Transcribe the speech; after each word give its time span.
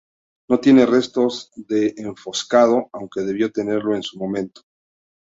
No 0.49 0.59
tiene 0.59 0.87
restos 0.87 1.51
de 1.55 1.93
enfoscado, 1.95 2.89
aunque 2.91 3.21
debió 3.21 3.51
tenerlo 3.51 3.95
en 3.95 4.01
su 4.01 4.17
momento. 4.17 4.63